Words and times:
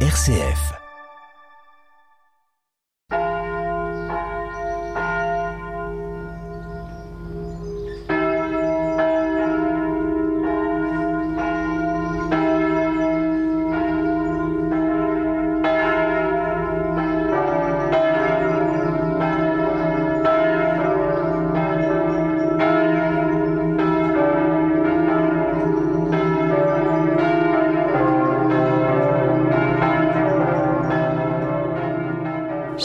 RCF. 0.00 0.85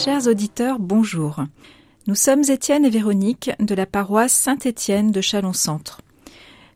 Chers 0.04 0.26
auditeurs, 0.26 0.80
bonjour. 0.80 1.46
Nous 2.08 2.16
sommes 2.16 2.42
Étienne 2.50 2.86
et 2.86 2.90
Véronique 2.90 3.52
de 3.60 3.76
la 3.76 3.86
paroisse 3.86 4.34
Saint-Étienne 4.34 5.12
de 5.12 5.22
Chalon-Centre. 5.22 6.02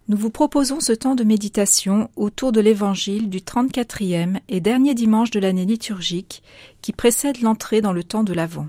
Nous 0.08 0.16
vous 0.16 0.30
proposons 0.30 0.80
ce 0.80 0.94
temps 0.94 1.16
de 1.16 1.24
méditation 1.24 2.12
autour 2.16 2.52
de 2.52 2.62
l'évangile 2.62 3.32
du 3.32 3.40
34e 3.40 4.42
et 4.48 4.60
dernier 4.60 4.94
dimanche 4.94 5.32
de 5.32 5.40
l'année 5.40 5.66
liturgique 5.66 6.44
qui 6.84 6.94
précède 6.94 7.42
l'entrée 7.42 7.82
dans 7.82 7.94
le 7.94 8.04
temps 8.04 8.24
de 8.24 8.32
l'Avent. 8.32 8.68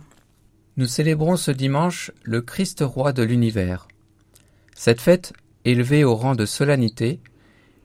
Nous 0.79 0.87
célébrons 0.87 1.37
ce 1.37 1.51
dimanche 1.51 2.11
le 2.23 2.41
Christ 2.41 2.83
roi 2.83 3.13
de 3.13 3.23
l'univers. 3.23 3.87
Cette 4.75 5.03
fête, 5.03 5.35
élevée 5.67 6.03
au 6.03 6.15
rang 6.15 6.35
de 6.35 6.47
solennité, 6.47 7.21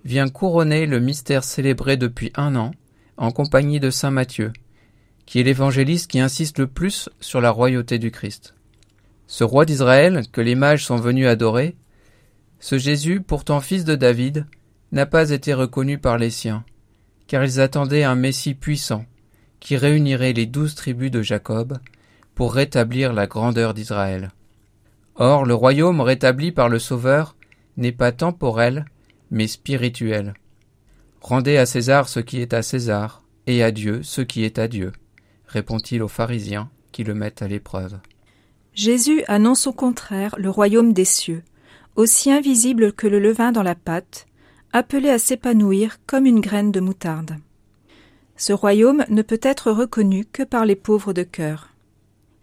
vient 0.05 0.29
couronner 0.29 0.85
le 0.85 1.01
mystère 1.01 1.43
célébré 1.43 1.97
depuis 1.97 2.31
un 2.35 2.55
an 2.55 2.71
en 3.17 3.31
compagnie 3.31 3.81
de 3.81 3.89
Saint 3.89 4.11
Matthieu, 4.11 4.53
qui 5.31 5.39
est 5.39 5.43
l'évangéliste 5.43 6.11
qui 6.11 6.19
insiste 6.19 6.59
le 6.59 6.67
plus 6.67 7.09
sur 7.21 7.39
la 7.39 7.51
royauté 7.51 7.99
du 7.99 8.11
Christ. 8.11 8.53
Ce 9.27 9.45
roi 9.45 9.63
d'Israël, 9.63 10.23
que 10.29 10.41
les 10.41 10.55
mages 10.55 10.83
sont 10.83 10.97
venus 10.97 11.25
adorer, 11.25 11.77
ce 12.59 12.77
Jésus, 12.77 13.21
pourtant 13.21 13.61
fils 13.61 13.85
de 13.85 13.95
David, 13.95 14.45
n'a 14.91 15.05
pas 15.05 15.29
été 15.29 15.53
reconnu 15.53 15.97
par 15.97 16.17
les 16.17 16.31
siens, 16.31 16.65
car 17.27 17.45
ils 17.45 17.61
attendaient 17.61 18.03
un 18.03 18.15
Messie 18.15 18.55
puissant, 18.55 19.05
qui 19.61 19.77
réunirait 19.77 20.33
les 20.33 20.47
douze 20.47 20.75
tribus 20.75 21.11
de 21.11 21.21
Jacob, 21.21 21.77
pour 22.35 22.53
rétablir 22.53 23.13
la 23.13 23.25
grandeur 23.25 23.73
d'Israël. 23.73 24.31
Or, 25.15 25.45
le 25.45 25.53
royaume 25.53 26.01
rétabli 26.01 26.51
par 26.51 26.67
le 26.67 26.77
Sauveur 26.77 27.37
n'est 27.77 27.93
pas 27.93 28.11
temporel, 28.11 28.83
mais 29.29 29.47
spirituel. 29.47 30.33
Rendez 31.21 31.55
à 31.55 31.65
César 31.65 32.09
ce 32.09 32.19
qui 32.19 32.41
est 32.41 32.53
à 32.53 32.61
César, 32.61 33.23
et 33.47 33.63
à 33.63 33.71
Dieu 33.71 34.03
ce 34.03 34.19
qui 34.19 34.43
est 34.43 34.59
à 34.59 34.67
Dieu 34.67 34.91
répond-il 35.51 36.01
aux 36.01 36.07
pharisiens 36.07 36.69
qui 36.91 37.03
le 37.03 37.13
mettent 37.13 37.41
à 37.41 37.47
l'épreuve. 37.47 37.99
Jésus 38.73 39.23
annonce 39.27 39.67
au 39.67 39.73
contraire 39.73 40.35
le 40.37 40.49
royaume 40.49 40.93
des 40.93 41.05
cieux, 41.05 41.43
aussi 41.95 42.31
invisible 42.31 42.93
que 42.93 43.07
le 43.07 43.19
levain 43.19 43.51
dans 43.51 43.63
la 43.63 43.75
pâte, 43.75 44.27
appelé 44.71 45.09
à 45.09 45.19
s'épanouir 45.19 45.97
comme 46.07 46.25
une 46.25 46.39
graine 46.39 46.71
de 46.71 46.79
moutarde. 46.79 47.35
Ce 48.37 48.53
royaume 48.53 49.05
ne 49.09 49.21
peut 49.21 49.41
être 49.43 49.71
reconnu 49.71 50.25
que 50.25 50.43
par 50.43 50.65
les 50.65 50.77
pauvres 50.77 51.13
de 51.13 51.23
cœur. 51.23 51.69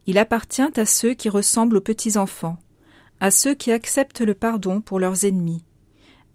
Il 0.06 0.18
appartient 0.18 0.62
à 0.76 0.86
ceux 0.86 1.14
qui 1.14 1.30
ressemblent 1.30 1.78
aux 1.78 1.82
petits 1.82 2.18
enfants, 2.18 2.58
à 3.20 3.30
ceux 3.30 3.54
qui 3.54 3.72
acceptent 3.72 4.20
le 4.20 4.34
pardon 4.34 4.80
pour 4.80 5.00
leurs 5.00 5.24
ennemis, 5.24 5.64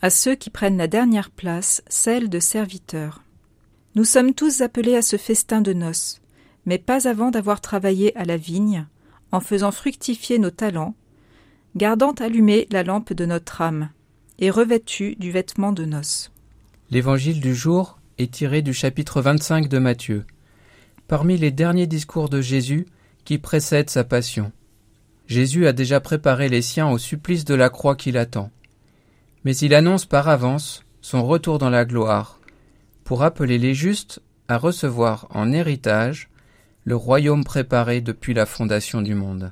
à 0.01 0.09
ceux 0.09 0.35
qui 0.35 0.49
prennent 0.49 0.77
la 0.77 0.87
dernière 0.87 1.29
place, 1.29 1.83
celle 1.87 2.29
de 2.29 2.39
serviteurs. 2.39 3.23
Nous 3.95 4.03
sommes 4.05 4.33
tous 4.33 4.61
appelés 4.61 4.95
à 4.95 5.03
ce 5.03 5.17
festin 5.17 5.61
de 5.61 5.71
noces, 5.71 6.19
mais 6.65 6.77
pas 6.77 7.07
avant 7.07 7.31
d'avoir 7.31 7.61
travaillé 7.61 8.15
à 8.17 8.25
la 8.25 8.37
vigne, 8.37 8.85
en 9.31 9.39
faisant 9.39 9.71
fructifier 9.71 10.39
nos 10.39 10.51
talents, 10.51 10.95
gardant 11.75 12.11
allumée 12.11 12.67
la 12.71 12.83
lampe 12.83 13.13
de 13.13 13.25
notre 13.25 13.61
âme, 13.61 13.89
et 14.39 14.49
revêtu 14.49 15.15
du 15.15 15.31
vêtement 15.31 15.71
de 15.71 15.85
noces. 15.85 16.31
L'évangile 16.91 17.39
du 17.39 17.55
jour 17.55 17.99
est 18.17 18.31
tiré 18.31 18.61
du 18.61 18.73
chapitre 18.73 19.21
25 19.21 19.67
de 19.67 19.79
Matthieu, 19.79 20.25
parmi 21.07 21.37
les 21.37 21.51
derniers 21.51 21.87
discours 21.87 22.29
de 22.29 22.41
Jésus 22.41 22.85
qui 23.25 23.37
précèdent 23.37 23.89
sa 23.89 24.03
passion. 24.03 24.51
Jésus 25.27 25.67
a 25.67 25.73
déjà 25.73 25.99
préparé 25.99 26.49
les 26.49 26.61
siens 26.61 26.89
au 26.89 26.97
supplice 26.97 27.45
de 27.45 27.55
la 27.55 27.69
croix 27.69 27.95
qui 27.95 28.11
l'attend. 28.11 28.51
Mais 29.45 29.55
il 29.57 29.73
annonce 29.73 30.05
par 30.05 30.27
avance 30.27 30.83
son 31.01 31.25
retour 31.25 31.57
dans 31.57 31.69
la 31.69 31.85
gloire, 31.85 32.39
pour 33.03 33.23
appeler 33.23 33.57
les 33.57 33.73
justes 33.73 34.21
à 34.47 34.57
recevoir 34.57 35.27
en 35.31 35.51
héritage 35.51 36.29
le 36.85 36.95
royaume 36.95 37.43
préparé 37.43 38.01
depuis 38.01 38.33
la 38.33 38.45
fondation 38.45 39.01
du 39.01 39.15
monde. 39.15 39.51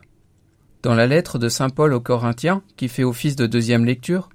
Dans 0.83 0.95
la 0.95 1.07
lettre 1.07 1.39
de 1.39 1.47
Saint 1.47 1.69
Paul 1.69 1.93
aux 1.93 1.99
Corinthiens, 2.01 2.63
qui 2.75 2.87
fait 2.87 3.03
office 3.03 3.35
de 3.35 3.45
deuxième 3.45 3.85
lecture, 3.85 4.29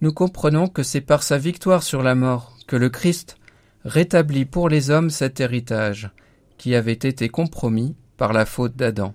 nous 0.00 0.12
comprenons 0.12 0.68
que 0.68 0.82
c'est 0.82 1.00
par 1.00 1.22
sa 1.22 1.38
victoire 1.38 1.82
sur 1.82 2.02
la 2.02 2.14
mort 2.14 2.58
que 2.66 2.76
le 2.76 2.90
Christ 2.90 3.38
rétablit 3.84 4.44
pour 4.44 4.68
les 4.68 4.90
hommes 4.90 5.10
cet 5.10 5.40
héritage 5.40 6.10
qui 6.58 6.74
avait 6.74 6.92
été 6.92 7.28
compromis 7.28 7.94
par 8.16 8.32
la 8.32 8.44
faute 8.44 8.76
d'Adam. 8.76 9.14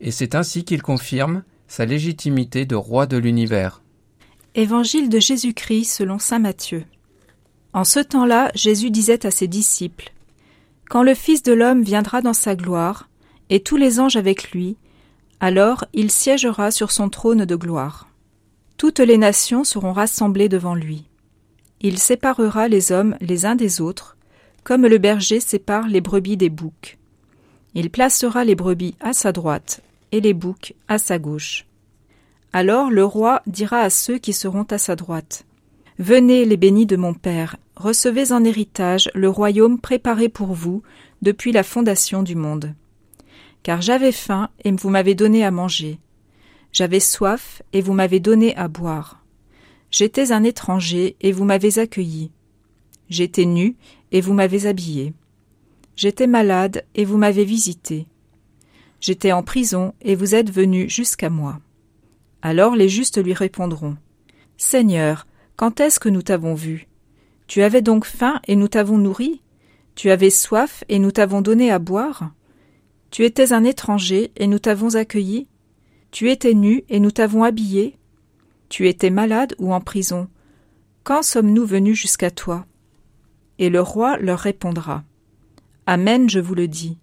Et 0.00 0.10
c'est 0.10 0.34
ainsi 0.34 0.64
qu'il 0.64 0.82
confirme 0.82 1.42
sa 1.66 1.86
légitimité 1.86 2.66
de 2.66 2.74
roi 2.74 3.06
de 3.06 3.16
l'univers. 3.16 3.82
Évangile 4.54 5.08
de 5.08 5.18
Jésus-Christ 5.18 5.84
selon 5.84 6.18
Saint 6.18 6.40
Matthieu. 6.40 6.84
En 7.72 7.84
ce 7.84 8.00
temps-là, 8.00 8.50
Jésus 8.54 8.90
disait 8.90 9.24
à 9.24 9.30
ses 9.30 9.46
disciples 9.46 10.12
quand 10.90 11.04
le 11.04 11.14
Fils 11.14 11.44
de 11.44 11.52
l'homme 11.52 11.82
viendra 11.82 12.20
dans 12.20 12.34
sa 12.34 12.56
gloire, 12.56 13.08
et 13.48 13.60
tous 13.60 13.76
les 13.76 14.00
anges 14.00 14.16
avec 14.16 14.50
lui, 14.50 14.76
alors 15.38 15.84
il 15.92 16.10
siégera 16.10 16.72
sur 16.72 16.90
son 16.90 17.08
trône 17.08 17.44
de 17.44 17.54
gloire. 17.54 18.08
Toutes 18.76 18.98
les 18.98 19.16
nations 19.16 19.62
seront 19.62 19.92
rassemblées 19.92 20.48
devant 20.48 20.74
lui. 20.74 21.04
Il 21.80 21.96
séparera 21.96 22.66
les 22.66 22.90
hommes 22.90 23.16
les 23.20 23.46
uns 23.46 23.54
des 23.54 23.80
autres, 23.80 24.16
comme 24.64 24.84
le 24.84 24.98
berger 24.98 25.38
sépare 25.38 25.86
les 25.86 26.00
brebis 26.00 26.36
des 26.36 26.50
boucs. 26.50 26.98
Il 27.74 27.90
placera 27.90 28.44
les 28.44 28.56
brebis 28.56 28.96
à 28.98 29.12
sa 29.12 29.30
droite 29.30 29.82
et 30.10 30.20
les 30.20 30.34
boucs 30.34 30.74
à 30.88 30.98
sa 30.98 31.20
gauche. 31.20 31.66
Alors 32.52 32.90
le 32.90 33.04
roi 33.04 33.42
dira 33.46 33.78
à 33.78 33.90
ceux 33.90 34.18
qui 34.18 34.32
seront 34.32 34.64
à 34.64 34.78
sa 34.78 34.96
droite 34.96 35.44
Venez, 36.00 36.46
les 36.46 36.56
bénis 36.56 36.86
de 36.86 36.96
mon 36.96 37.12
Père, 37.12 37.58
recevez 37.76 38.32
en 38.32 38.42
héritage 38.42 39.10
le 39.14 39.28
royaume 39.28 39.78
préparé 39.78 40.30
pour 40.30 40.54
vous 40.54 40.82
depuis 41.20 41.52
la 41.52 41.62
fondation 41.62 42.22
du 42.22 42.36
monde. 42.36 42.74
Car 43.62 43.82
j'avais 43.82 44.10
faim 44.10 44.48
et 44.64 44.72
vous 44.72 44.88
m'avez 44.88 45.14
donné 45.14 45.44
à 45.44 45.50
manger. 45.50 45.98
J'avais 46.72 47.00
soif 47.00 47.60
et 47.74 47.82
vous 47.82 47.92
m'avez 47.92 48.18
donné 48.18 48.56
à 48.56 48.66
boire. 48.66 49.22
J'étais 49.90 50.32
un 50.32 50.42
étranger 50.42 51.16
et 51.20 51.32
vous 51.32 51.44
m'avez 51.44 51.78
accueilli. 51.78 52.30
J'étais 53.10 53.44
nu 53.44 53.76
et 54.10 54.22
vous 54.22 54.32
m'avez 54.32 54.64
habillé. 54.64 55.12
J'étais 55.96 56.26
malade 56.26 56.82
et 56.94 57.04
vous 57.04 57.18
m'avez 57.18 57.44
visité. 57.44 58.06
J'étais 59.02 59.32
en 59.32 59.42
prison 59.42 59.92
et 60.00 60.14
vous 60.14 60.34
êtes 60.34 60.50
venu 60.50 60.88
jusqu'à 60.88 61.28
moi. 61.28 61.60
Alors 62.40 62.74
les 62.74 62.88
justes 62.88 63.22
lui 63.22 63.34
répondront. 63.34 63.98
Seigneur, 64.56 65.26
quand 65.60 65.78
est-ce 65.80 66.00
que 66.00 66.08
nous 66.08 66.22
t'avons 66.22 66.54
vu? 66.54 66.88
Tu 67.46 67.60
avais 67.60 67.82
donc 67.82 68.06
faim 68.06 68.40
et 68.48 68.56
nous 68.56 68.68
t'avons 68.68 68.96
nourri? 68.96 69.42
Tu 69.94 70.10
avais 70.10 70.30
soif 70.30 70.84
et 70.88 70.98
nous 70.98 71.10
t'avons 71.10 71.42
donné 71.42 71.70
à 71.70 71.78
boire? 71.78 72.32
Tu 73.10 73.26
étais 73.26 73.52
un 73.52 73.64
étranger 73.64 74.32
et 74.36 74.46
nous 74.46 74.58
t'avons 74.58 74.94
accueilli? 74.94 75.48
Tu 76.12 76.30
étais 76.30 76.54
nu 76.54 76.84
et 76.88 76.98
nous 76.98 77.10
t'avons 77.10 77.44
habillé? 77.44 77.98
Tu 78.70 78.88
étais 78.88 79.10
malade 79.10 79.54
ou 79.58 79.74
en 79.74 79.82
prison? 79.82 80.30
Quand 81.04 81.22
sommes-nous 81.22 81.66
venus 81.66 82.00
jusqu'à 82.00 82.30
toi? 82.30 82.64
Et 83.58 83.68
le 83.68 83.82
roi 83.82 84.16
leur 84.16 84.38
répondra 84.38 85.04
Amen, 85.84 86.30
je 86.30 86.40
vous 86.40 86.54
le 86.54 86.68
dis. 86.68 86.96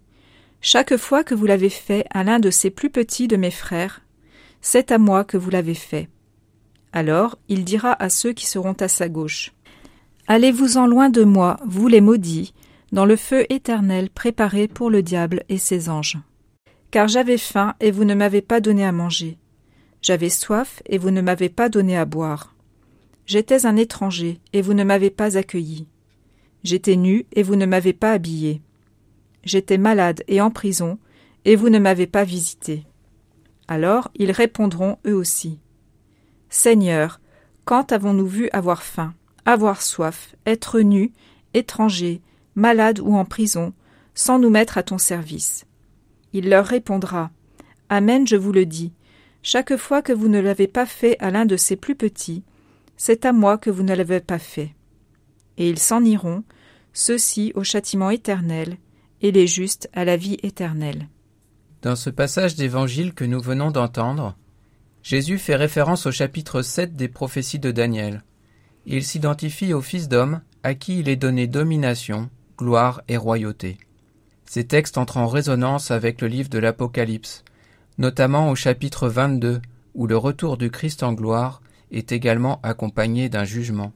Chaque 0.60 0.96
fois 0.96 1.22
que 1.22 1.36
vous 1.36 1.46
l'avez 1.46 1.70
fait 1.70 2.06
à 2.10 2.24
l'un 2.24 2.40
de 2.40 2.50
ces 2.50 2.70
plus 2.70 2.90
petits 2.90 3.28
de 3.28 3.36
mes 3.36 3.52
frères, 3.52 4.00
c'est 4.60 4.90
à 4.90 4.98
moi 4.98 5.22
que 5.22 5.36
vous 5.36 5.50
l'avez 5.50 5.74
fait. 5.74 6.08
Alors 6.92 7.38
il 7.48 7.64
dira 7.64 7.92
à 8.02 8.08
ceux 8.08 8.32
qui 8.32 8.46
seront 8.46 8.74
à 8.74 8.88
sa 8.88 9.08
gauche 9.08 9.52
Allez-vous-en 10.26 10.86
loin 10.86 11.08
de 11.08 11.24
moi, 11.24 11.58
vous 11.64 11.88
les 11.88 12.00
maudits, 12.00 12.52
dans 12.92 13.06
le 13.06 13.16
feu 13.16 13.46
éternel 13.50 14.10
préparé 14.10 14.68
pour 14.68 14.90
le 14.90 15.02
diable 15.02 15.42
et 15.48 15.58
ses 15.58 15.88
anges. 15.88 16.18
Car 16.90 17.08
j'avais 17.08 17.38
faim 17.38 17.74
et 17.80 17.90
vous 17.90 18.04
ne 18.04 18.14
m'avez 18.14 18.42
pas 18.42 18.60
donné 18.60 18.84
à 18.84 18.92
manger. 18.92 19.38
J'avais 20.02 20.30
soif 20.30 20.82
et 20.86 20.98
vous 20.98 21.10
ne 21.10 21.20
m'avez 21.20 21.48
pas 21.48 21.68
donné 21.68 21.96
à 21.96 22.04
boire. 22.04 22.54
J'étais 23.26 23.66
un 23.66 23.76
étranger 23.76 24.40
et 24.52 24.62
vous 24.62 24.74
ne 24.74 24.84
m'avez 24.84 25.10
pas 25.10 25.36
accueilli. 25.36 25.86
J'étais 26.64 26.96
nu 26.96 27.26
et 27.32 27.42
vous 27.42 27.56
ne 27.56 27.66
m'avez 27.66 27.92
pas 27.92 28.12
habillé. 28.12 28.62
J'étais 29.44 29.78
malade 29.78 30.24
et 30.28 30.40
en 30.40 30.50
prison 30.50 30.98
et 31.44 31.56
vous 31.56 31.68
ne 31.68 31.78
m'avez 31.78 32.06
pas 32.06 32.24
visité. 32.24 32.84
Alors 33.66 34.10
ils 34.14 34.32
répondront 34.32 34.98
eux 35.06 35.14
aussi. 35.14 35.58
Seigneur, 36.50 37.20
quand 37.64 37.92
avons-nous 37.92 38.26
vu 38.26 38.48
avoir 38.52 38.82
faim, 38.82 39.14
avoir 39.44 39.82
soif, 39.82 40.34
être 40.46 40.80
nus, 40.80 41.12
étrangers, 41.54 42.22
malades 42.54 43.00
ou 43.00 43.14
en 43.14 43.24
prison, 43.24 43.72
sans 44.14 44.38
nous 44.38 44.50
mettre 44.50 44.78
à 44.78 44.82
ton 44.82 44.98
service? 44.98 45.64
Il 46.32 46.48
leur 46.48 46.66
répondra 46.66 47.30
Amen, 47.88 48.26
je 48.26 48.36
vous 48.36 48.52
le 48.52 48.66
dis. 48.66 48.92
Chaque 49.42 49.76
fois 49.76 50.02
que 50.02 50.12
vous 50.12 50.28
ne 50.28 50.40
l'avez 50.40 50.66
pas 50.66 50.86
fait 50.86 51.16
à 51.20 51.30
l'un 51.30 51.46
de 51.46 51.56
ces 51.56 51.76
plus 51.76 51.94
petits, 51.94 52.42
c'est 52.96 53.24
à 53.24 53.32
moi 53.32 53.56
que 53.56 53.70
vous 53.70 53.82
ne 53.82 53.94
l'avez 53.94 54.20
pas 54.20 54.38
fait. 54.38 54.74
Et 55.56 55.68
ils 55.68 55.78
s'en 55.78 56.04
iront, 56.04 56.44
ceux-ci 56.92 57.52
au 57.54 57.64
châtiment 57.64 58.10
éternel, 58.10 58.76
et 59.22 59.32
les 59.32 59.46
justes 59.46 59.88
à 59.92 60.04
la 60.04 60.16
vie 60.16 60.36
éternelle. 60.42 61.08
Dans 61.82 61.96
ce 61.96 62.10
passage 62.10 62.56
d'évangile 62.56 63.14
que 63.14 63.24
nous 63.24 63.40
venons 63.40 63.70
d'entendre, 63.70 64.36
Jésus 65.08 65.38
fait 65.38 65.56
référence 65.56 66.04
au 66.04 66.12
chapitre 66.12 66.60
7 66.60 66.94
des 66.94 67.08
prophéties 67.08 67.58
de 67.58 67.70
Daniel. 67.70 68.24
Il 68.84 69.02
s'identifie 69.02 69.72
au 69.72 69.80
Fils 69.80 70.06
d'homme 70.06 70.42
à 70.62 70.74
qui 70.74 70.98
il 70.98 71.08
est 71.08 71.16
donné 71.16 71.46
domination, 71.46 72.28
gloire 72.58 73.00
et 73.08 73.16
royauté. 73.16 73.78
Ces 74.44 74.66
textes 74.66 74.98
entrent 74.98 75.16
en 75.16 75.26
résonance 75.26 75.90
avec 75.90 76.20
le 76.20 76.28
livre 76.28 76.50
de 76.50 76.58
l'Apocalypse, 76.58 77.42
notamment 77.96 78.50
au 78.50 78.54
chapitre 78.54 79.08
22, 79.08 79.62
où 79.94 80.06
le 80.06 80.16
retour 80.18 80.58
du 80.58 80.70
Christ 80.70 81.02
en 81.02 81.14
gloire 81.14 81.62
est 81.90 82.12
également 82.12 82.60
accompagné 82.62 83.30
d'un 83.30 83.44
jugement. 83.44 83.94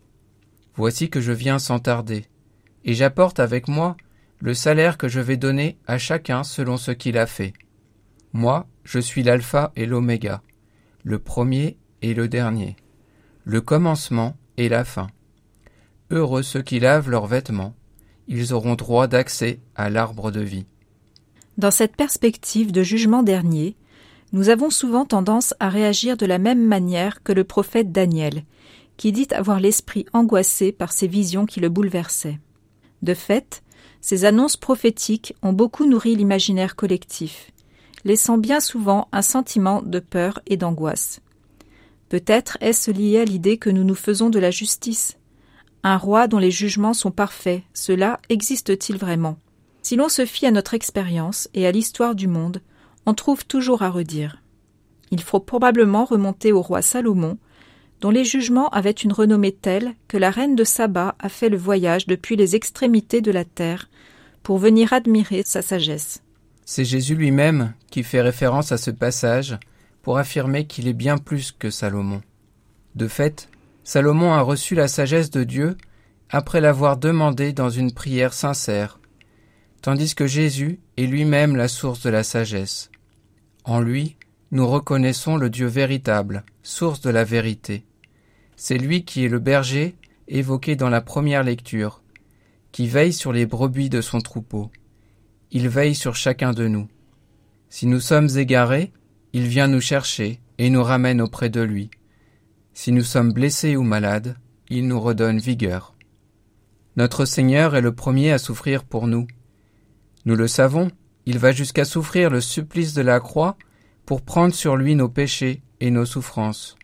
Voici 0.77 1.11
que 1.11 1.21
je 1.21 1.33
viens 1.33 1.59
sans 1.59 1.79
tarder, 1.79 2.25
et 2.87 2.95
j'apporte 2.95 3.39
avec 3.39 3.69
moi 3.69 3.99
le 4.41 4.55
salaire 4.55 4.97
que 4.97 5.09
je 5.09 5.21
vais 5.21 5.37
donner 5.37 5.77
à 5.87 5.99
chacun 5.99 6.43
selon 6.43 6.79
ce 6.79 6.91
qu'il 6.91 7.19
a 7.19 7.27
fait. 7.27 7.53
Moi, 8.33 8.67
je 8.83 8.99
suis 8.99 9.23
l'alpha 9.23 9.73
et 9.77 9.85
l'oméga, 9.85 10.41
le 11.03 11.19
premier 11.19 11.77
et 12.01 12.15
le 12.15 12.29
dernier, 12.29 12.77
le 13.45 13.61
commencement 13.61 14.37
et 14.57 14.69
la 14.69 14.85
fin. 14.85 15.09
Heureux 16.11 16.43
ceux 16.43 16.63
qui 16.63 16.81
lavent 16.81 17.11
leurs 17.11 17.27
vêtements, 17.27 17.75
ils 18.29 18.55
auront 18.55 18.75
droit 18.75 19.07
d'accès 19.07 19.61
à 19.75 19.91
l'arbre 19.91 20.31
de 20.31 20.41
vie. 20.41 20.67
Dans 21.59 21.71
cette 21.71 21.97
perspective 21.97 22.73
de 22.73 22.83
jugement 22.83 23.23
dernier, 23.23 23.77
nous 24.33 24.49
avons 24.49 24.71
souvent 24.71 25.05
tendance 25.05 25.55
à 25.61 25.69
réagir 25.69 26.17
de 26.17 26.27
la 26.27 26.39
même 26.39 26.65
manière 26.65 27.23
que 27.23 27.33
le 27.33 27.45
prophète 27.45 27.93
Daniel, 27.93 28.45
qui 28.97 29.13
dit 29.13 29.29
avoir 29.33 29.61
l'esprit 29.61 30.07
angoissé 30.13 30.73
par 30.73 30.93
ces 30.93 31.07
visions 31.07 31.47
qui 31.47 31.61
le 31.61 31.69
bouleversaient. 31.69 32.41
De 33.03 33.15
fait, 33.15 33.63
ces 34.01 34.25
annonces 34.25 34.57
prophétiques 34.57 35.35
ont 35.43 35.53
beaucoup 35.53 35.87
nourri 35.87 36.17
l'imaginaire 36.17 36.77
collectif, 36.77 37.52
laissant 38.05 38.39
bien 38.39 38.61
souvent 38.61 39.09
un 39.13 39.23
sentiment 39.23 39.83
de 39.83 39.99
peur 39.99 40.41
et 40.47 40.57
d'angoisse. 40.57 41.21
Peut-être 42.09 42.59
est-ce 42.61 42.91
lié 42.91 43.19
à 43.19 43.25
l'idée 43.25 43.57
que 43.57 43.71
nous 43.71 43.85
nous 43.85 43.95
faisons 43.95 44.29
de 44.29 44.39
la 44.39 44.51
justice. 44.51 45.17
Un 45.83 45.97
roi 45.97 46.29
dont 46.29 46.39
les 46.39 46.51
jugements 46.51 46.95
sont 46.95 47.11
parfaits, 47.11 47.63
cela 47.73 48.21
existe-t-il 48.29 48.99
vraiment? 48.99 49.39
Si 49.83 49.97
l'on 49.97 50.09
se 50.09 50.27
fie 50.27 50.47
à 50.47 50.51
notre 50.51 50.75
expérience 50.75 51.49
et 51.55 51.67
à 51.67 51.73
l'histoire 51.73 52.15
du 52.15 52.29
monde, 52.29 52.61
on 53.07 53.15
trouve 53.15 53.45
toujours 53.45 53.83
à 53.83 53.91
redire. 53.91 54.43
Il 55.11 55.23
faut 55.23 55.41
probablement 55.41 56.05
remonter 56.05 56.53
au 56.53 56.63
roi 56.63 56.83
Salomon, 56.83 57.39
dont 58.01 58.11
les 58.11 58.25
jugements 58.25 58.69
avaient 58.71 58.91
une 58.91 59.13
renommée 59.13 59.53
telle 59.53 59.95
que 60.09 60.17
la 60.17 60.31
reine 60.31 60.57
de 60.57 60.65
Saba 60.65 61.15
a 61.19 61.29
fait 61.29 61.49
le 61.49 61.57
voyage 61.57 62.07
depuis 62.07 62.37
les 62.37 62.57
extrémités 62.57 63.21
de 63.21 63.31
la 63.31 63.45
terre 63.45 63.89
pour 64.43 64.59
venir 64.59 64.93
admirer 64.93 65.43
sa 65.45 65.63
sagesse. 65.63 66.23
C'est 66.65 66.85
Jésus 66.85 67.15
lui-même 67.15 67.75
qui 67.91 68.03
fait 68.03 68.21
référence 68.21 68.73
à 68.73 68.79
ce 68.79 68.91
passage 68.91 69.59
pour 70.03 70.19
affirmer 70.19 70.67
qu'il 70.67 70.89
est 70.89 70.93
bien 70.93 71.19
plus 71.19 71.53
que 71.53 71.71
Salomon. 71.71 72.23
De 72.95 73.09
fait, 73.09 73.49
Salomon 73.85 74.33
a 74.33 74.43
reçu 74.43 74.75
la 74.75 74.89
sagesse 74.89 75.31
de 75.31 75.45
Dieu 75.45 75.77
après 76.31 76.61
l'avoir 76.61 76.97
demandé 76.97 77.53
dans 77.53 77.71
une 77.71 77.93
prière 77.93 78.33
sincère, 78.33 78.99
tandis 79.83 80.15
que 80.15 80.27
Jésus 80.27 80.81
est 80.97 81.07
lui-même 81.07 81.57
la 81.57 81.69
source 81.69 82.03
de 82.03 82.11
la 82.11 82.23
sagesse. 82.23 82.91
En 83.65 83.81
lui, 83.81 84.17
nous 84.51 84.67
reconnaissons 84.67 85.37
le 85.37 85.51
Dieu 85.51 85.67
véritable, 85.67 86.45
source 86.63 87.01
de 87.01 87.11
la 87.11 87.25
vérité. 87.25 87.85
C'est 88.57 88.79
lui 88.79 89.05
qui 89.05 89.25
est 89.25 89.29
le 89.29 89.39
berger 89.39 89.97
évoqué 90.29 90.77
dans 90.77 90.89
la 90.89 91.01
première 91.01 91.43
lecture, 91.43 92.03
qui 92.71 92.87
veille 92.87 93.13
sur 93.13 93.33
les 93.33 93.47
brebis 93.47 93.91
de 93.91 94.01
son 94.01 94.21
troupeau. 94.21 94.71
Il 95.55 95.69
veille 95.69 95.95
sur 95.95 96.17
chacun 96.17 96.53
de 96.53 96.67
nous. 96.67 96.89
Si 97.69 97.87
nous 97.87 98.01
sommes 98.01 98.31
égarés, 98.37 98.91
il 99.35 99.47
vient 99.47 99.69
nous 99.69 99.83
chercher 99.83 100.41
et 100.57 100.71
nous 100.71 100.83
ramène 100.83 101.21
auprès 101.21 101.51
de 101.51 101.61
lui. 101.61 101.91
Si 102.73 102.91
nous 102.91 103.03
sommes 103.03 103.35
blessés 103.35 103.77
ou 103.77 103.83
malades, 103.83 104.37
il 104.71 104.89
nous 104.89 104.99
redonne 104.99 105.39
vigueur. 105.39 105.95
Notre 106.97 107.27
Seigneur 107.27 107.77
est 107.77 107.83
le 107.83 107.95
premier 107.95 108.33
à 108.33 108.39
souffrir 108.39 108.83
pour 108.83 109.07
nous. 109.07 109.27
Nous 110.25 110.37
le 110.37 110.49
savons, 110.49 110.91
il 111.27 111.39
va 111.39 111.53
jusqu'à 111.53 111.85
souffrir 111.85 112.31
le 112.31 112.41
supplice 112.41 112.95
de 112.95 113.03
la 113.03 113.21
croix 113.21 113.59
pour 114.07 114.23
prendre 114.23 114.55
sur 114.55 114.77
lui 114.77 114.95
nos 114.95 115.11
péchés 115.11 115.61
et 115.81 115.91
nos 115.91 116.07
souffrances. 116.07 116.77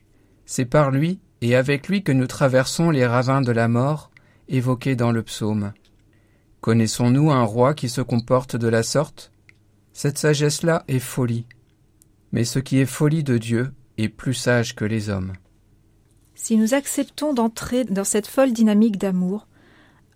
C'est 0.45 0.67
par 0.67 0.91
lui 0.91 1.21
et 1.41 1.57
avec 1.57 1.89
lui 1.89 2.03
que 2.03 2.13
nous 2.13 2.27
traversons 2.27 2.91
les 2.91 3.07
ravins 3.07 3.41
de 3.41 3.53
la 3.53 3.69
mort 3.69 4.11
évoqués 4.47 4.95
dans 4.95 5.13
le 5.13 5.23
psaume. 5.23 5.73
Connaissons-nous 6.61 7.31
un 7.31 7.45
roi 7.45 7.75
qui 7.75 7.89
se 7.89 8.01
comporte 8.01 8.57
de 8.57 8.69
la 8.69 8.83
sorte? 8.83 9.31
Cette 9.93 10.19
sagesse-là 10.19 10.85
est 10.89 10.99
folie. 10.99 11.47
Mais 12.33 12.45
ce 12.45 12.59
qui 12.59 12.79
est 12.79 12.87
folie 12.87 13.23
de 13.23 13.39
Dieu 13.39 13.73
est 13.97 14.09
plus 14.09 14.35
sage 14.35 14.75
que 14.75 14.85
les 14.85 15.09
hommes. 15.09 15.33
Si 16.35 16.57
nous 16.57 16.75
acceptons 16.75 17.33
d'entrer 17.33 17.85
dans 17.85 18.05
cette 18.05 18.27
folle 18.27 18.53
dynamique 18.53 18.99
d'amour, 18.99 19.47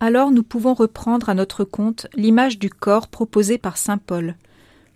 alors 0.00 0.32
nous 0.32 0.42
pouvons 0.42 0.74
reprendre 0.74 1.28
à 1.28 1.34
notre 1.34 1.62
compte 1.64 2.08
l'image 2.14 2.58
du 2.58 2.70
corps 2.70 3.06
proposée 3.06 3.58
par 3.58 3.76
saint 3.76 3.98
Paul, 3.98 4.36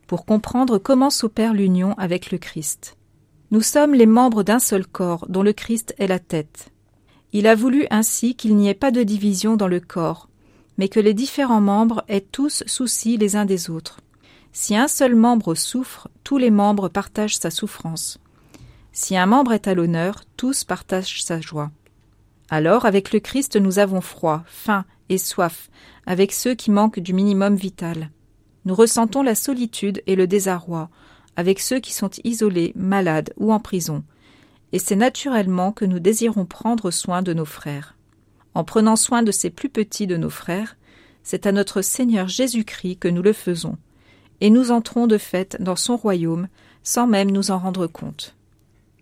pour 0.08 0.24
comprendre 0.24 0.78
comment 0.78 1.10
s'opère 1.10 1.54
l'union 1.54 1.94
avec 1.94 2.32
le 2.32 2.38
Christ. 2.38 2.96
Nous 3.52 3.60
sommes 3.60 3.94
les 3.94 4.06
membres 4.06 4.42
d'un 4.42 4.58
seul 4.58 4.84
corps 4.84 5.26
dont 5.28 5.44
le 5.44 5.52
Christ 5.52 5.94
est 5.98 6.08
la 6.08 6.18
tête. 6.18 6.70
Il 7.32 7.46
a 7.46 7.54
voulu 7.54 7.86
ainsi 7.90 8.34
qu'il 8.34 8.56
n'y 8.56 8.68
ait 8.68 8.74
pas 8.74 8.90
de 8.90 9.04
division 9.04 9.56
dans 9.56 9.68
le 9.68 9.78
corps, 9.78 10.28
mais 10.78 10.88
que 10.88 11.00
les 11.00 11.14
différents 11.14 11.60
membres 11.60 12.04
aient 12.08 12.20
tous 12.20 12.62
souci 12.66 13.16
les 13.16 13.36
uns 13.36 13.44
des 13.44 13.70
autres. 13.70 14.00
Si 14.52 14.76
un 14.76 14.88
seul 14.88 15.14
membre 15.14 15.54
souffre, 15.54 16.08
tous 16.24 16.38
les 16.38 16.50
membres 16.50 16.88
partagent 16.88 17.36
sa 17.36 17.50
souffrance. 17.50 18.18
Si 18.92 19.16
un 19.16 19.26
membre 19.26 19.52
est 19.52 19.68
à 19.68 19.74
l'honneur, 19.74 20.24
tous 20.36 20.64
partagent 20.64 21.22
sa 21.22 21.40
joie. 21.40 21.70
Alors, 22.48 22.86
avec 22.86 23.12
le 23.12 23.20
Christ, 23.20 23.56
nous 23.56 23.78
avons 23.78 24.00
froid, 24.00 24.44
faim 24.46 24.84
et 25.08 25.18
soif 25.18 25.68
avec 26.06 26.32
ceux 26.32 26.54
qui 26.54 26.70
manquent 26.70 27.00
du 27.00 27.12
minimum 27.12 27.56
vital. 27.56 28.10
Nous 28.64 28.74
ressentons 28.74 29.22
la 29.22 29.34
solitude 29.34 30.02
et 30.06 30.16
le 30.16 30.26
désarroi 30.26 30.88
avec 31.36 31.60
ceux 31.60 31.80
qui 31.80 31.92
sont 31.92 32.10
isolés, 32.24 32.72
malades 32.74 33.34
ou 33.36 33.52
en 33.52 33.60
prison, 33.60 34.02
et 34.72 34.78
c'est 34.78 34.96
naturellement 34.96 35.70
que 35.70 35.84
nous 35.84 35.98
désirons 35.98 36.46
prendre 36.46 36.90
soin 36.90 37.22
de 37.22 37.34
nos 37.34 37.44
frères. 37.44 37.95
En 38.56 38.64
prenant 38.64 38.96
soin 38.96 39.22
de 39.22 39.32
ces 39.32 39.50
plus 39.50 39.68
petits 39.68 40.06
de 40.06 40.16
nos 40.16 40.30
frères, 40.30 40.78
c'est 41.22 41.44
à 41.44 41.52
notre 41.52 41.82
Seigneur 41.82 42.26
Jésus-Christ 42.26 42.96
que 42.96 43.08
nous 43.08 43.20
le 43.20 43.34
faisons, 43.34 43.76
et 44.40 44.48
nous 44.48 44.70
entrons 44.70 45.06
de 45.06 45.18
fait 45.18 45.58
dans 45.60 45.76
son 45.76 45.94
royaume 45.94 46.48
sans 46.82 47.06
même 47.06 47.30
nous 47.30 47.50
en 47.50 47.58
rendre 47.58 47.86
compte. 47.86 48.34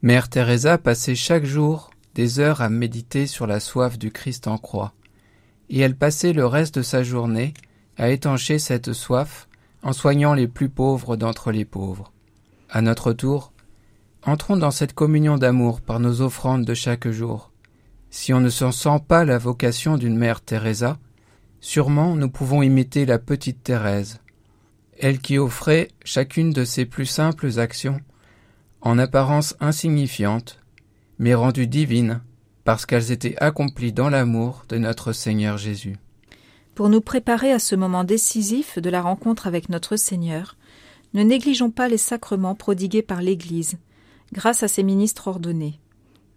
Mère 0.02 0.28
Teresa 0.28 0.76
passait 0.76 1.14
chaque 1.14 1.44
jour 1.44 1.92
des 2.16 2.40
heures 2.40 2.62
à 2.62 2.68
méditer 2.68 3.28
sur 3.28 3.46
la 3.46 3.61
soif 3.61 3.96
du 3.96 4.11
Christ 4.11 4.49
en 4.49 4.58
croix 4.58 4.92
et 5.70 5.78
elle 5.78 5.94
passait 5.94 6.32
le 6.32 6.46
reste 6.46 6.75
de 6.78 6.82
sa 6.82 7.04
journée 7.04 7.54
à 7.96 8.11
étancher 8.11 8.58
cette 8.58 8.92
soif 8.92 9.46
en 9.84 9.92
soignant 9.92 10.34
les 10.34 10.49
plus 10.49 10.68
pauvres 10.68 11.14
d'entre 11.16 11.52
les 11.52 11.64
pauvres. 11.64 12.11
À 12.70 12.82
notre 12.82 13.12
tour, 13.12 13.52
entrons 14.25 14.56
dans 14.56 14.73
cette 14.73 14.94
communion 14.94 15.38
d'amour 15.38 15.80
par 15.80 16.00
nos 16.00 16.23
offrandes 16.23 16.64
de 16.64 16.75
chaque 16.75 17.06
jour. 17.08 17.52
Si 18.16 18.33
on 18.33 18.38
ne 18.38 18.49
s'en 18.49 18.71
sent 18.71 19.00
pas 19.09 19.25
la 19.25 19.38
vocation 19.38 19.97
d'une 19.97 20.16
mère 20.16 20.40
Teresa, 20.40 20.99
sûrement 21.61 22.14
nous 22.14 22.30
pouvons 22.30 22.62
imiter 22.62 23.06
la 23.06 23.18
petite 23.18 23.64
Thérèse, 23.64 24.21
elle 25.00 25.18
qui 25.18 25.37
offrait 25.37 25.88
chacune 26.04 26.52
de 26.52 26.64
ses 26.64 26.85
plus 26.85 27.06
simples 27.06 27.59
actions, 27.59 28.00
en 28.83 29.00
apparence 29.00 29.56
insignifiantes, 29.59 30.61
mais 31.18 31.35
rendues 31.35 31.66
divines 31.66 32.23
parce 32.62 32.87
qu'elles 32.87 33.11
étaient 33.11 33.37
accomplies 33.42 33.92
dans 33.92 34.11
l'amour 34.11 34.64
de 34.68 34.78
notre 34.78 35.12
Seigneur 35.12 35.59
Jésus. 35.59 35.97
Pour 36.76 36.90
nous 36.90 37.00
préparer 37.00 37.50
à 37.50 37.59
ce 37.59 37.75
moment 37.75 38.04
décisif 38.04 38.78
de 38.78 38.90
la 38.90 39.02
rencontre 39.02 39.49
avec 39.49 39.68
notre 39.71 39.97
Seigneur, 39.97 40.56
ne 41.14 41.25
négligeons 41.25 41.73
pas 41.73 41.88
les 41.88 41.99
sacrements 41.99 42.54
prodigués 42.54 43.02
par 43.02 43.23
l'Église, 43.23 43.76
grâce 44.33 44.62
à 44.62 44.68
ses 44.68 44.85
ministres 44.85 45.26
ordonnés. 45.26 45.80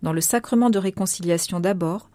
Dans 0.01 0.13
le 0.13 0.21
sacrement 0.21 0.69
de 0.69 0.79
réconciliation 0.79 1.59
d'abord, 1.59 2.09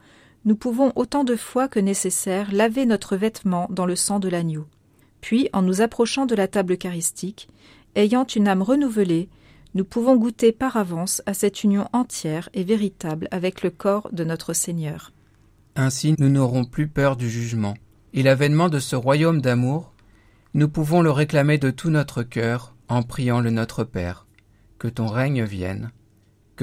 nous 0.44 0.56
pouvons 0.56 0.92
autant 0.96 1.24
de 1.24 1.36
fois 1.36 1.68
que 1.68 1.80
nécessaire 1.80 2.52
laver 2.52 2.86
notre 2.86 3.16
vêtement 3.16 3.66
dans 3.70 3.86
le 3.86 3.96
sang 3.96 4.18
de 4.18 4.28
l'agneau. 4.28 4.66
Puis, 5.20 5.48
en 5.52 5.62
nous 5.62 5.80
approchant 5.80 6.26
de 6.26 6.34
la 6.34 6.48
table 6.48 6.74
eucharistique, 6.74 7.48
ayant 7.94 8.26
une 8.26 8.48
âme 8.48 8.62
renouvelée, 8.62 9.28
nous 9.74 9.84
pouvons 9.84 10.16
goûter 10.16 10.52
par 10.52 10.76
avance 10.76 11.22
à 11.26 11.34
cette 11.34 11.64
union 11.64 11.88
entière 11.92 12.48
et 12.54 12.64
véritable 12.64 13.28
avec 13.30 13.62
le 13.62 13.70
corps 13.70 14.08
de 14.12 14.24
notre 14.24 14.52
Seigneur. 14.52 15.12
Ainsi 15.76 16.14
nous 16.18 16.28
n'aurons 16.28 16.64
plus 16.64 16.88
peur 16.88 17.16
du 17.16 17.30
jugement, 17.30 17.74
et 18.12 18.22
l'avènement 18.22 18.68
de 18.68 18.78
ce 18.78 18.96
royaume 18.96 19.40
d'amour, 19.40 19.92
nous 20.54 20.68
pouvons 20.68 21.00
le 21.00 21.10
réclamer 21.10 21.56
de 21.56 21.70
tout 21.70 21.88
notre 21.88 22.22
cœur 22.22 22.74
en 22.88 23.02
priant 23.02 23.40
le 23.40 23.50
Notre 23.50 23.84
Père. 23.84 24.26
Que 24.78 24.88
ton 24.88 25.06
règne 25.06 25.44
vienne, 25.44 25.92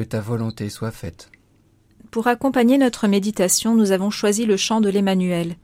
ta 0.04 0.20
volonté 0.20 0.70
soit 0.70 0.92
faite. 0.92 1.30
Pour 2.12 2.28
accompagner 2.28 2.78
notre 2.78 3.08
méditation, 3.08 3.76
nous 3.76 3.92
avons 3.92 4.10
choisi 4.10 4.46
le 4.46 4.58
chant 4.58 4.82
de 4.82 4.90
l'Emmanuel. 4.90 5.56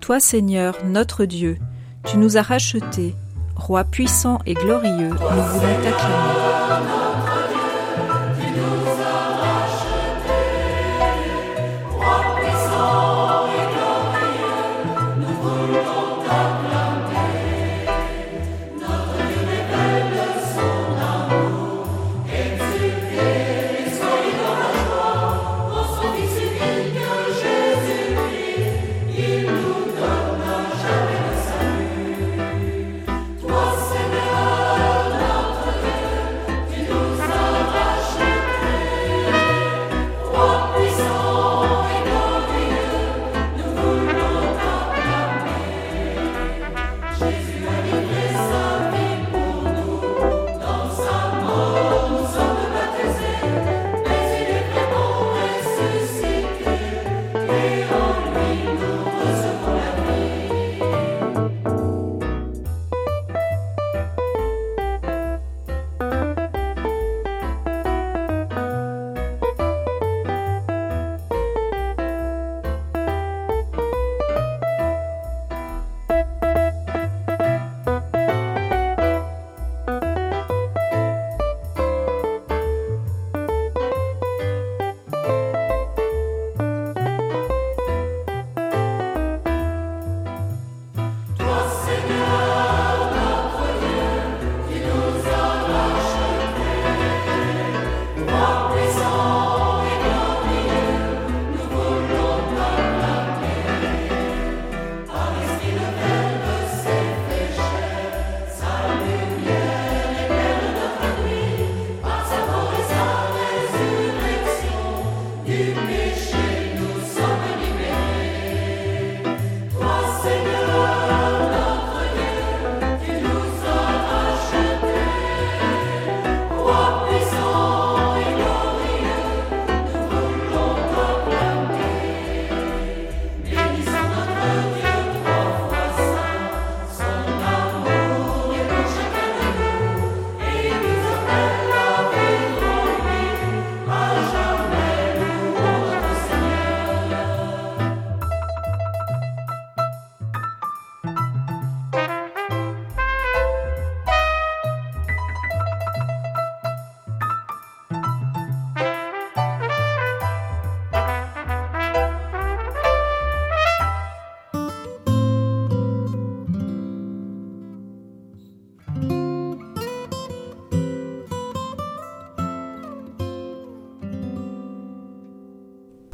Toi, 0.00 0.20
Seigneur, 0.20 0.78
notre 0.84 1.24
Dieu, 1.24 1.58
tu 2.06 2.16
nous 2.16 2.36
as 2.36 2.42
rachetés, 2.42 3.14
Roi 3.56 3.84
puissant 3.84 4.40
et 4.46 4.54
glorieux, 4.54 5.10
nous 5.10 5.42
voulons 5.42 5.82
t'acclamer. 5.82 7.23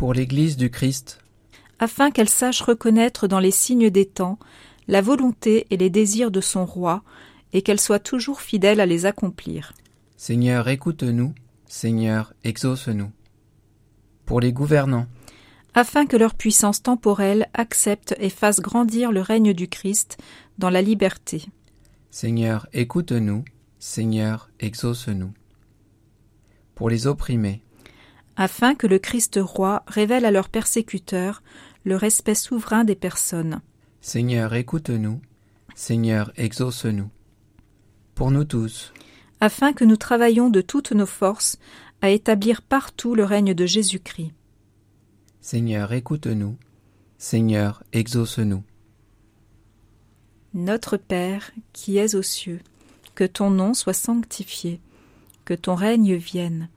Pour 0.01 0.15
l'Église 0.15 0.57
du 0.57 0.71
Christ, 0.71 1.19
afin 1.79 2.11
qu'elle 2.11 2.31
sache 2.31 2.63
reconnaître 2.63 3.29
dans 3.29 3.39
les 3.39 3.51
signes 3.51 3.91
des 3.91 4.07
temps 4.07 4.39
la 4.89 5.03
volonté 5.03 5.67
et 5.69 5.77
les 5.77 5.91
désirs 5.91 6.31
de 6.31 6.41
son 6.41 6.65
roi, 6.65 7.03
et 7.53 7.61
qu'elle 7.61 7.79
soit 7.79 7.99
toujours 7.99 8.41
fidèle 8.41 8.81
à 8.81 8.87
les 8.87 9.05
accomplir. 9.05 9.75
Seigneur, 10.17 10.69
écoute-nous, 10.69 11.35
Seigneur, 11.67 12.33
exauce-nous. 12.45 13.11
Pour 14.25 14.41
les 14.41 14.55
gouvernants, 14.55 15.07
afin 15.75 16.07
que 16.07 16.17
leur 16.17 16.33
puissance 16.33 16.83
temporelle 16.83 17.51
accepte 17.53 18.15
et 18.19 18.31
fasse 18.31 18.61
grandir 18.61 19.13
le 19.13 19.21
règne 19.21 19.53
du 19.53 19.69
Christ 19.69 20.17
dans 20.57 20.71
la 20.71 20.81
liberté. 20.81 21.45
Seigneur, 22.11 22.67
écoute-nous, 22.73 23.45
Seigneur, 23.79 24.49
exauce-nous. 24.61 25.35
Pour 26.75 26.89
les 26.89 27.07
opprimés, 27.07 27.61
afin 28.41 28.75
que 28.75 28.87
le 28.87 28.99
Christ 28.99 29.39
roi 29.39 29.83
révèle 29.87 30.25
à 30.25 30.31
leurs 30.31 30.49
persécuteurs 30.49 31.43
le 31.85 31.95
respect 31.95 32.35
souverain 32.35 32.85
des 32.85 32.95
personnes. 32.95 33.61
Seigneur, 34.01 34.55
écoute-nous. 34.55 35.21
Seigneur, 35.75 36.33
exauce-nous. 36.37 37.11
Pour 38.15 38.31
nous 38.31 38.45
tous. 38.45 38.95
Afin 39.41 39.75
que 39.75 39.85
nous 39.85 39.99
travaillions 39.99 40.49
de 40.49 40.63
toutes 40.63 40.93
nos 40.93 41.05
forces 41.05 41.59
à 42.01 42.09
établir 42.09 42.63
partout 42.63 43.15
le 43.15 43.25
règne 43.25 43.53
de 43.53 43.67
Jésus-Christ. 43.67 44.33
Seigneur, 45.43 45.93
écoute-nous. 45.93 46.57
Seigneur, 47.19 47.83
exauce-nous. 47.93 48.63
Notre 50.55 50.97
Père, 50.97 51.51
qui 51.75 51.99
es 51.99 52.15
aux 52.15 52.23
cieux, 52.23 52.61
que 53.15 53.25
ton 53.25 53.51
nom 53.51 53.75
soit 53.75 53.93
sanctifié, 53.93 54.81
que 55.45 55.53
ton 55.53 55.75
règne 55.75 56.15
vienne 56.15 56.71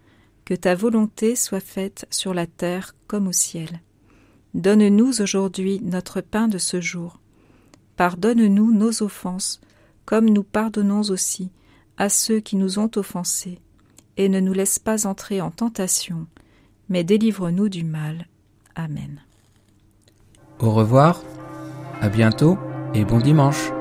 que 0.45 0.53
ta 0.53 0.75
volonté 0.75 1.35
soit 1.35 1.59
faite 1.59 2.05
sur 2.09 2.33
la 2.33 2.47
terre 2.47 2.95
comme 3.07 3.27
au 3.27 3.31
ciel. 3.31 3.81
Donne-nous 4.53 5.21
aujourd'hui 5.21 5.79
notre 5.81 6.21
pain 6.21 6.47
de 6.47 6.57
ce 6.57 6.81
jour. 6.81 7.19
Pardonne-nous 7.95 8.73
nos 8.73 9.03
offenses, 9.03 9.61
comme 10.05 10.29
nous 10.29 10.43
pardonnons 10.43 11.01
aussi 11.09 11.49
à 11.97 12.09
ceux 12.09 12.39
qui 12.39 12.55
nous 12.55 12.79
ont 12.79 12.91
offensés, 12.95 13.59
et 14.17 14.29
ne 14.29 14.39
nous 14.39 14.53
laisse 14.53 14.79
pas 14.79 15.07
entrer 15.07 15.41
en 15.41 15.51
tentation, 15.51 16.27
mais 16.89 17.03
délivre-nous 17.03 17.69
du 17.69 17.83
mal. 17.83 18.27
Amen. 18.75 19.21
Au 20.59 20.71
revoir, 20.71 21.21
à 22.01 22.09
bientôt 22.09 22.57
et 22.93 23.05
bon 23.05 23.19
dimanche. 23.19 23.71